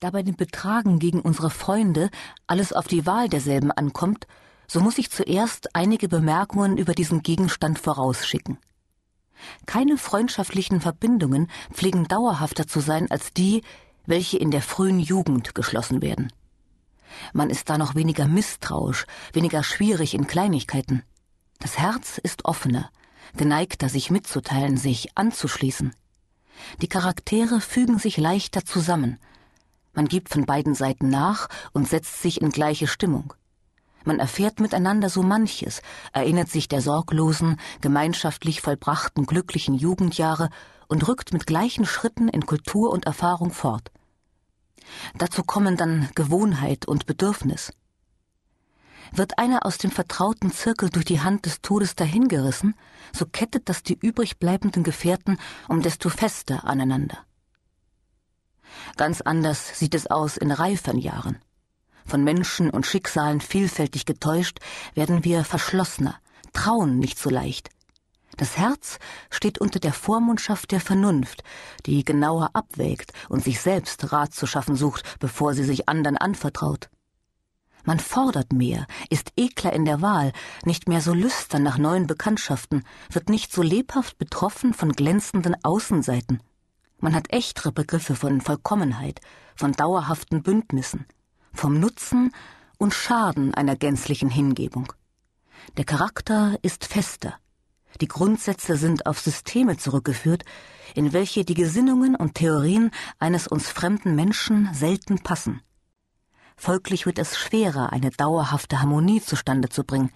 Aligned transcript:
Da 0.00 0.08
bei 0.10 0.22
dem 0.22 0.34
Betragen 0.34 0.98
gegen 0.98 1.20
unsere 1.20 1.50
Freunde 1.50 2.08
alles 2.46 2.72
auf 2.72 2.88
die 2.88 3.04
Wahl 3.04 3.28
derselben 3.28 3.70
ankommt, 3.70 4.26
so 4.66 4.80
muss 4.80 4.96
ich 4.96 5.10
zuerst 5.10 5.76
einige 5.76 6.08
Bemerkungen 6.08 6.78
über 6.78 6.94
diesen 6.94 7.22
Gegenstand 7.22 7.78
vorausschicken. 7.78 8.56
Keine 9.66 9.98
freundschaftlichen 9.98 10.80
Verbindungen 10.80 11.50
pflegen 11.70 12.08
dauerhafter 12.08 12.66
zu 12.66 12.80
sein 12.80 13.10
als 13.10 13.34
die, 13.34 13.62
welche 14.06 14.38
in 14.38 14.50
der 14.50 14.62
frühen 14.62 15.00
Jugend 15.00 15.54
geschlossen 15.54 16.00
werden. 16.00 16.32
Man 17.34 17.50
ist 17.50 17.68
da 17.68 17.76
noch 17.76 17.94
weniger 17.94 18.26
misstrauisch, 18.26 19.04
weniger 19.34 19.62
schwierig 19.62 20.14
in 20.14 20.26
Kleinigkeiten. 20.26 21.02
Das 21.58 21.78
Herz 21.78 22.16
ist 22.16 22.46
offener, 22.46 22.90
geneigter, 23.36 23.90
sich 23.90 24.10
mitzuteilen, 24.10 24.78
sich 24.78 25.18
anzuschließen. 25.18 25.94
Die 26.80 26.88
Charaktere 26.88 27.60
fügen 27.60 27.98
sich 27.98 28.16
leichter 28.16 28.64
zusammen, 28.64 29.18
man 29.92 30.06
gibt 30.06 30.28
von 30.28 30.46
beiden 30.46 30.74
Seiten 30.74 31.08
nach 31.08 31.48
und 31.72 31.88
setzt 31.88 32.22
sich 32.22 32.40
in 32.40 32.50
gleiche 32.50 32.86
Stimmung. 32.86 33.34
Man 34.04 34.18
erfährt 34.18 34.60
miteinander 34.60 35.10
so 35.10 35.22
manches, 35.22 35.82
erinnert 36.12 36.48
sich 36.48 36.68
der 36.68 36.80
sorglosen, 36.80 37.60
gemeinschaftlich 37.80 38.60
vollbrachten 38.62 39.26
glücklichen 39.26 39.74
Jugendjahre 39.74 40.48
und 40.88 41.06
rückt 41.06 41.32
mit 41.32 41.46
gleichen 41.46 41.84
Schritten 41.84 42.28
in 42.28 42.46
Kultur 42.46 42.90
und 42.90 43.06
Erfahrung 43.06 43.52
fort. 43.52 43.90
Dazu 45.18 45.42
kommen 45.42 45.76
dann 45.76 46.08
Gewohnheit 46.14 46.86
und 46.86 47.06
Bedürfnis. 47.06 47.72
Wird 49.12 49.38
einer 49.38 49.66
aus 49.66 49.76
dem 49.76 49.90
vertrauten 49.90 50.52
Zirkel 50.52 50.88
durch 50.88 51.04
die 51.04 51.20
Hand 51.20 51.44
des 51.44 51.60
Todes 51.62 51.96
dahingerissen, 51.96 52.74
so 53.12 53.26
kettet 53.26 53.68
das 53.68 53.82
die 53.82 53.98
übrig 54.00 54.38
bleibenden 54.38 54.84
Gefährten 54.84 55.38
um 55.68 55.82
desto 55.82 56.08
fester 56.08 56.64
aneinander. 56.64 57.18
Ganz 59.00 59.22
anders 59.22 59.78
sieht 59.78 59.94
es 59.94 60.08
aus 60.08 60.36
in 60.36 60.52
reiferen 60.52 60.98
Jahren. 60.98 61.38
Von 62.04 62.22
Menschen 62.22 62.68
und 62.68 62.84
Schicksalen 62.84 63.40
vielfältig 63.40 64.04
getäuscht, 64.04 64.58
werden 64.92 65.24
wir 65.24 65.42
verschlossener, 65.42 66.16
trauen 66.52 66.98
nicht 66.98 67.18
so 67.18 67.30
leicht. 67.30 67.70
Das 68.36 68.58
Herz 68.58 68.98
steht 69.30 69.58
unter 69.58 69.80
der 69.80 69.94
Vormundschaft 69.94 70.70
der 70.70 70.82
Vernunft, 70.82 71.44
die 71.86 72.04
genauer 72.04 72.50
abwägt 72.52 73.14
und 73.30 73.42
sich 73.42 73.62
selbst 73.62 74.12
Rat 74.12 74.34
zu 74.34 74.46
schaffen 74.46 74.76
sucht, 74.76 75.18
bevor 75.18 75.54
sie 75.54 75.64
sich 75.64 75.88
anderen 75.88 76.18
anvertraut. 76.18 76.90
Man 77.86 78.00
fordert 78.00 78.52
mehr, 78.52 78.86
ist 79.08 79.32
ekler 79.34 79.72
in 79.72 79.86
der 79.86 80.02
Wahl, 80.02 80.32
nicht 80.66 80.90
mehr 80.90 81.00
so 81.00 81.14
lüstern 81.14 81.62
nach 81.62 81.78
neuen 81.78 82.06
Bekanntschaften, 82.06 82.84
wird 83.10 83.30
nicht 83.30 83.50
so 83.50 83.62
lebhaft 83.62 84.18
betroffen 84.18 84.74
von 84.74 84.92
glänzenden 84.92 85.56
Außenseiten. 85.64 86.42
Man 87.00 87.14
hat 87.14 87.32
echtere 87.32 87.72
Begriffe 87.72 88.14
von 88.14 88.40
Vollkommenheit, 88.42 89.20
von 89.56 89.72
dauerhaften 89.72 90.42
Bündnissen, 90.42 91.06
vom 91.52 91.80
Nutzen 91.80 92.32
und 92.78 92.94
Schaden 92.94 93.54
einer 93.54 93.74
gänzlichen 93.74 94.28
Hingebung. 94.28 94.92
Der 95.76 95.84
Charakter 95.84 96.58
ist 96.62 96.84
fester. 96.84 97.34
Die 98.00 98.08
Grundsätze 98.08 98.76
sind 98.76 99.06
auf 99.06 99.18
Systeme 99.18 99.76
zurückgeführt, 99.76 100.44
in 100.94 101.12
welche 101.12 101.44
die 101.44 101.54
Gesinnungen 101.54 102.14
und 102.14 102.34
Theorien 102.34 102.90
eines 103.18 103.48
uns 103.48 103.68
fremden 103.68 104.14
Menschen 104.14 104.72
selten 104.72 105.18
passen. 105.18 105.62
Folglich 106.56 107.06
wird 107.06 107.18
es 107.18 107.38
schwerer, 107.38 107.92
eine 107.92 108.10
dauerhafte 108.10 108.80
Harmonie 108.80 109.22
zustande 109.22 109.70
zu 109.70 109.84
bringen, 109.84 110.10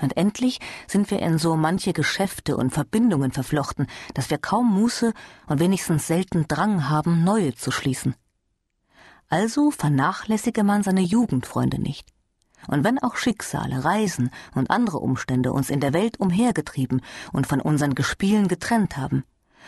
und 0.00 0.16
endlich 0.16 0.60
sind 0.86 1.10
wir 1.10 1.20
in 1.20 1.38
so 1.38 1.56
manche 1.56 1.92
Geschäfte 1.92 2.56
und 2.56 2.70
Verbindungen 2.70 3.32
verflochten, 3.32 3.86
dass 4.14 4.30
wir 4.30 4.38
kaum 4.38 4.72
Muße 4.72 5.12
und 5.46 5.60
wenigstens 5.60 6.06
selten 6.06 6.46
Drang 6.48 6.88
haben, 6.88 7.24
neue 7.24 7.54
zu 7.54 7.70
schließen. 7.70 8.14
Also 9.28 9.70
vernachlässige 9.70 10.62
man 10.62 10.82
seine 10.82 11.00
Jugendfreunde 11.00 11.80
nicht. 11.80 12.12
Und 12.68 12.84
wenn 12.84 12.98
auch 12.98 13.16
Schicksale, 13.16 13.84
Reisen 13.84 14.30
und 14.54 14.70
andere 14.70 14.98
Umstände 14.98 15.52
uns 15.52 15.70
in 15.70 15.80
der 15.80 15.92
Welt 15.92 16.18
umhergetrieben 16.18 17.00
und 17.32 17.46
von 17.46 17.60
unseren 17.60 17.94
Gespielen 17.94 18.48
getrennt 18.48 18.96
haben, 18.96 19.24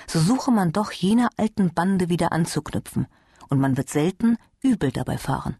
so 0.07 0.21
suche 0.21 0.51
man 0.51 0.73
doch 0.73 0.93
jener 0.93 1.29
alten 1.37 1.75
Bande 1.75 2.09
wieder 2.09 2.33
anzuknüpfen, 2.33 3.07
und 3.49 3.61
man 3.61 3.77
wird 3.77 3.89
selten 3.89 4.37
übel 4.61 4.93
dabei 4.93 5.19
fahren. 5.19 5.57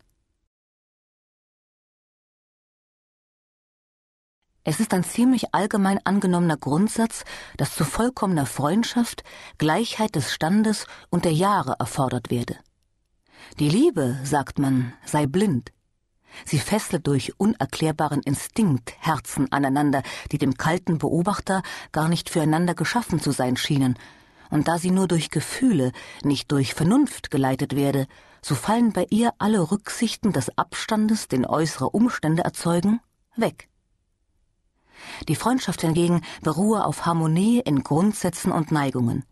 Es 4.71 4.81
ist 4.81 4.93
ein 4.93 5.03
ziemlich 5.03 5.55
allgemein 5.55 5.99
angenommener 6.05 6.59
Grundsatz, 6.59 7.25
dass 7.57 7.75
zu 7.75 7.85
vollkommener 7.85 8.45
Freundschaft 8.45 9.25
Gleichheit 9.57 10.15
des 10.15 10.31
Standes 10.31 10.87
und 11.09 11.25
der 11.25 11.33
Jahre 11.33 11.77
erfordert 11.79 12.31
werde. 12.31 12.55
Die 13.59 13.71
Liebe, 13.71 14.19
sagt 14.25 14.59
man, 14.59 14.93
sei 15.07 15.25
blind. 15.27 15.73
Sie 16.45 16.59
fessle 16.59 17.01
durch 17.01 17.33
unerklärbaren 17.41 18.21
Instinkt 18.21 18.93
Herzen 18.99 19.51
aneinander, 19.51 20.03
die 20.33 20.37
dem 20.37 20.59
kalten 20.59 20.99
Beobachter 20.99 21.63
gar 21.91 22.11
nicht 22.11 22.29
füreinander 22.29 22.75
geschaffen 22.75 23.23
zu 23.23 23.31
sein 23.31 23.57
schienen, 23.57 23.99
und 24.51 24.69
da 24.69 24.77
sie 24.77 24.91
nur 24.91 25.09
durch 25.09 25.31
Gefühle, 25.31 25.93
nicht 26.25 26.53
durch 26.53 26.75
Vernunft 26.75 27.31
geleitet 27.31 27.75
werde, 27.75 28.07
so 28.43 28.55
fallen 28.55 28.93
bei 28.93 29.07
ihr 29.09 29.33
alle 29.39 29.71
Rücksichten 29.71 30.35
des 30.35 30.59
Abstandes, 30.59 31.27
den 31.27 31.47
äußere 31.47 31.89
Umstände 31.89 32.45
erzeugen, 32.45 33.01
weg. 33.35 33.68
Die 35.29 35.37
Freundschaft 35.37 35.81
hingegen 35.83 36.23
beruhe 36.43 36.85
auf 36.85 37.07
Harmonie 37.07 37.61
in 37.61 37.83
Grundsätzen 37.83 38.53
und 38.53 38.73
Neigungen. 38.73 39.25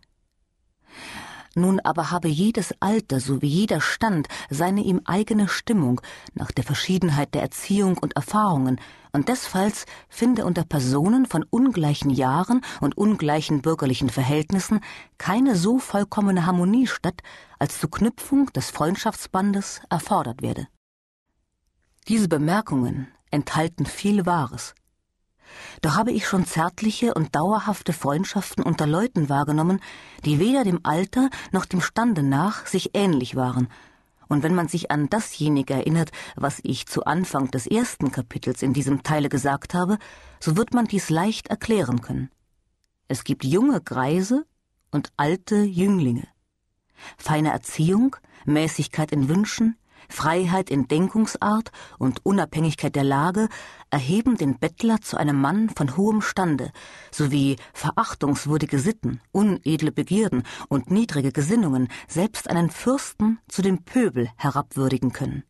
Nun 1.59 1.81
aber 1.81 2.11
habe 2.11 2.29
jedes 2.29 2.75
Alter 2.81 3.19
sowie 3.19 3.47
jeder 3.47 3.81
Stand 3.81 4.29
seine 4.51 4.83
ihm 4.83 5.01
eigene 5.07 5.49
Stimmung 5.49 6.03
nach 6.35 6.53
der 6.53 6.65
Verschiedenheit 6.65 7.33
der 7.35 7.41
Erziehung 7.41 7.97
und 7.97 8.15
Erfahrungen, 8.15 8.79
und 9.13 9.31
desfalls 9.31 9.87
finde 10.11 10.45
unter 10.45 10.65
Personen 10.65 11.25
von 11.25 11.43
ungleichen 11.49 12.11
Jahren 12.11 12.61
und 12.83 12.99
ungleichen 12.99 13.63
bürgerlichen 13.63 14.11
Verhältnissen 14.11 14.81
keine 15.17 15.57
so 15.57 15.79
vollkommene 15.79 16.45
Harmonie 16.45 16.87
statt, 16.87 17.23
als 17.59 17.81
zur 17.81 17.91
Knüpfung 17.91 18.53
des 18.53 18.69
Freundschaftsbandes 18.69 19.81
erfordert 19.89 20.43
werde. 20.43 20.69
Diese 22.07 22.29
Bemerkungen 22.29 23.09
enthalten 23.31 23.87
viel 23.87 24.27
Wahres. 24.27 24.75
Doch 25.87 25.95
habe 25.95 26.11
ich 26.11 26.27
schon 26.27 26.45
zärtliche 26.45 27.15
und 27.15 27.37
dauerhafte 27.37 27.93
Freundschaften 27.93 28.65
unter 28.65 28.89
Leuten 28.89 29.29
wahrgenommen, 29.29 29.79
die 30.25 30.41
weder 30.41 30.65
dem 30.65 30.81
Alter 30.83 31.31
noch 31.53 31.65
dem 31.65 31.81
Stande 31.81 32.25
nach 32.25 32.67
sich 32.67 32.91
ähnlich 32.95 33.37
waren. 33.37 33.69
Und 34.27 34.43
wenn 34.43 34.57
man 34.57 34.67
sich 34.67 34.91
an 34.91 35.09
dasjenige 35.09 35.75
erinnert, 35.75 36.11
was 36.35 36.59
ich 36.65 36.87
zu 36.87 37.05
Anfang 37.05 37.53
des 37.53 37.69
ersten 37.69 38.11
Kapitels 38.11 38.63
in 38.63 38.73
diesem 38.73 39.05
Teile 39.05 39.29
gesagt 39.29 39.75
habe, 39.75 39.99
so 40.41 40.57
wird 40.57 40.75
man 40.75 40.87
dies 40.87 41.09
leicht 41.09 41.47
erklären 41.47 42.01
können. 42.01 42.33
Es 43.07 43.23
gibt 43.23 43.45
junge 43.45 43.81
Greise 43.81 44.45
und 44.91 45.13
alte 45.17 45.55
Jünglinge. 45.63 46.27
Feine 47.17 47.53
Erziehung, 47.53 48.17
Mäßigkeit 48.45 49.13
in 49.13 49.29
Wünschen, 49.29 49.77
Freiheit 50.09 50.71
in 50.71 50.89
Denkungsart 50.89 51.71
und 51.99 52.25
Unabhängigkeit 52.25 52.95
der 52.95 53.05
Lage 53.05 53.49
erheben 53.91 54.37
den 54.37 54.59
Bettler 54.59 55.01
zu 55.01 55.17
einem 55.17 55.41
Mann 55.41 55.71
von 55.71 55.97
hohem 55.97 56.23
Stande, 56.23 56.73
sowie 57.11 57.57
verachtungswürdige 57.73 58.79
Sitten, 58.79 59.21
unedle 59.33 59.93
Begierden 59.93 60.43
und 60.69 60.91
niedrige 60.91 61.33
Gesinnungen 61.33 61.89
selbst 62.09 62.51
einen 62.51 62.71
Fürsten 62.71 63.39
zu 63.49 63.63
dem 63.63 63.85
Pöbel 63.85 64.29
herabwürdigen 64.37 65.13
können. 65.13 65.45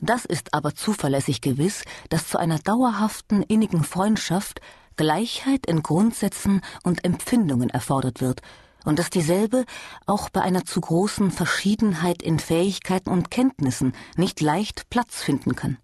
Das 0.00 0.24
ist 0.24 0.54
aber 0.54 0.74
zuverlässig 0.74 1.40
gewiss, 1.40 1.84
dass 2.08 2.28
zu 2.28 2.38
einer 2.38 2.58
dauerhaften 2.58 3.42
innigen 3.42 3.84
Freundschaft 3.84 4.60
Gleichheit 4.96 5.66
in 5.66 5.82
Grundsätzen 5.82 6.60
und 6.84 7.04
Empfindungen 7.04 7.70
erfordert 7.70 8.20
wird 8.20 8.40
und 8.84 8.98
dass 8.98 9.10
dieselbe 9.10 9.64
auch 10.06 10.30
bei 10.30 10.42
einer 10.42 10.64
zu 10.64 10.80
großen 10.80 11.30
Verschiedenheit 11.30 12.22
in 12.22 12.38
Fähigkeiten 12.38 13.10
und 13.10 13.30
Kenntnissen 13.30 13.94
nicht 14.16 14.40
leicht 14.40 14.88
Platz 14.90 15.22
finden 15.22 15.56
kann. 15.56 15.78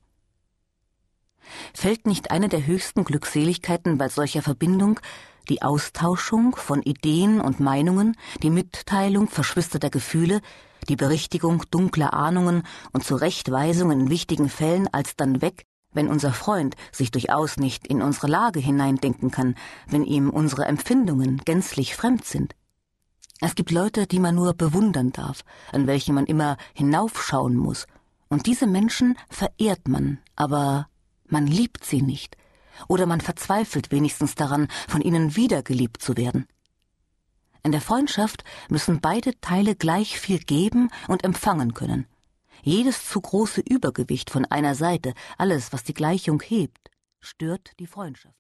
Fällt 1.75 2.07
nicht 2.07 2.31
eine 2.31 2.49
der 2.49 2.67
höchsten 2.67 3.05
Glückseligkeiten 3.05 3.99
bei 3.99 4.09
solcher 4.09 4.43
Verbindung 4.43 5.01
die 5.49 5.63
Austauschung 5.63 6.55
von 6.55 6.83
Ideen 6.83 7.41
und 7.41 7.61
Meinungen, 7.61 8.17
die 8.43 8.51
Mitteilung 8.51 9.29
verschwisterter 9.29 9.91
Gefühle, 9.91 10.41
die 10.89 10.97
Berichtigung 10.97 11.65
dunkler 11.71 12.15
Ahnungen 12.15 12.63
und 12.93 13.05
Zurechtweisung 13.05 13.91
in 13.91 14.11
wichtigen 14.11 14.49
Fällen 14.49 14.89
als 14.93 15.17
dann 15.17 15.43
weg, 15.43 15.65
wenn 15.93 16.09
unser 16.09 16.33
Freund 16.33 16.77
sich 16.93 17.11
durchaus 17.11 17.57
nicht 17.57 17.87
in 17.87 18.01
unsere 18.01 18.29
Lage 18.29 18.61
hineindenken 18.61 19.31
kann, 19.31 19.57
wenn 19.89 20.05
ihm 20.05 20.31
unsere 20.31 20.67
Empfindungen 20.67 21.39
gänzlich 21.39 21.97
fremd 21.97 22.25
sind. 22.25 22.55
Es 23.41 23.55
gibt 23.55 23.71
Leute, 23.71 24.07
die 24.07 24.19
man 24.19 24.35
nur 24.35 24.55
bewundern 24.55 25.13
darf, 25.13 25.43
an 25.73 25.87
welche 25.87 26.13
man 26.13 26.27
immer 26.27 26.57
hinaufschauen 26.75 27.57
muss, 27.57 27.87
und 28.29 28.47
diese 28.47 28.67
Menschen 28.67 29.17
verehrt 29.29 29.89
man, 29.89 30.19
aber 30.37 30.89
man 31.27 31.47
liebt 31.47 31.85
sie 31.85 32.03
nicht, 32.03 32.37
oder 32.87 33.07
man 33.07 33.21
verzweifelt 33.21 33.91
wenigstens 33.91 34.35
daran, 34.35 34.69
von 34.89 35.01
ihnen 35.01 35.37
wiedergeliebt 35.37 36.03
zu 36.03 36.17
werden. 36.17 36.47
In 37.63 37.73
der 37.73 37.81
Freundschaft 37.81 38.45
müssen 38.69 39.01
beide 39.01 39.39
Teile 39.41 39.75
gleich 39.75 40.19
viel 40.19 40.39
geben 40.39 40.91
und 41.09 41.25
empfangen 41.25 41.75
können, 41.75 42.07
Jedes 42.63 43.09
zu 43.09 43.21
große 43.21 43.63
Übergewicht 43.63 44.31
von 44.31 44.45
einer 44.45 44.75
Seite, 44.75 45.15
alles, 45.39 45.73
was 45.73 45.85
die 45.85 45.95
Gleichung 45.95 46.43
hebt, 46.43 46.91
stört 47.21 47.73
die 47.79 47.87
Freundschaft. 47.87 48.37